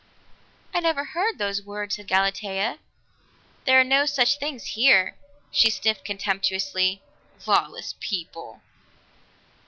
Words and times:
"I 0.73 0.79
never 0.79 1.03
heard 1.05 1.37
those 1.37 1.61
words," 1.61 1.95
said 1.95 2.07
Galatea. 2.07 2.79
"There 3.65 3.79
are 3.79 3.83
no 3.83 4.07
such 4.07 4.39
things 4.39 4.65
here." 4.73 5.15
She 5.51 5.69
sniffed 5.69 6.03
contemptuously. 6.05 7.03
"Lawless 7.45 7.93
people!" 7.99 8.61